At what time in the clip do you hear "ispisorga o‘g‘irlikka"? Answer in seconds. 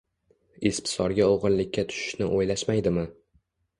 0.69-1.85